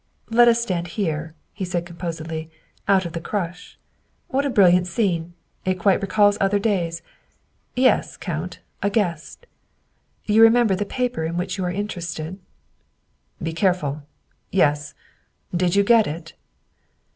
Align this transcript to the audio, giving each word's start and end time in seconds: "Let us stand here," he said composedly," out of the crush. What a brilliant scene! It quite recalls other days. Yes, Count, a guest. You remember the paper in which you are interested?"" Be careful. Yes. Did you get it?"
"Let 0.31 0.47
us 0.47 0.59
stand 0.59 0.87
here," 0.97 1.35
he 1.53 1.63
said 1.63 1.85
composedly," 1.85 2.49
out 2.87 3.05
of 3.05 3.13
the 3.13 3.21
crush. 3.21 3.77
What 4.29 4.47
a 4.47 4.49
brilliant 4.49 4.87
scene! 4.87 5.35
It 5.63 5.77
quite 5.77 6.01
recalls 6.01 6.39
other 6.41 6.57
days. 6.57 7.03
Yes, 7.75 8.17
Count, 8.17 8.61
a 8.81 8.89
guest. 8.89 9.45
You 10.25 10.41
remember 10.41 10.73
the 10.75 10.85
paper 10.87 11.23
in 11.23 11.37
which 11.37 11.59
you 11.59 11.65
are 11.65 11.71
interested?"" 11.71 12.39
Be 13.43 13.53
careful. 13.53 14.01
Yes. 14.51 14.95
Did 15.55 15.75
you 15.75 15.83
get 15.83 16.07
it?" 16.07 16.33